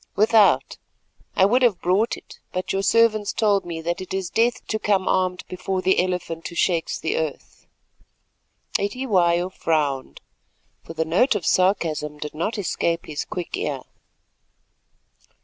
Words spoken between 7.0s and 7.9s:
Earth.'"